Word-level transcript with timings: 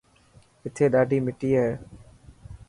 اٿي 0.65 0.85
ڏاڌي 0.93 1.17
مٽي 1.25 1.51
هي. 1.59 1.69